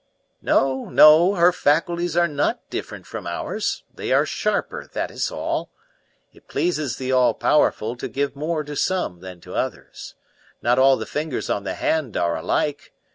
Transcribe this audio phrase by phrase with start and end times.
[0.41, 3.83] "No, no, her faculties are not different from ours.
[3.93, 5.69] They are sharper, that is all.
[6.33, 10.15] It pleases the All Powerful to give more to some than to others.
[10.59, 12.91] Not all the fingers on the hand are alike.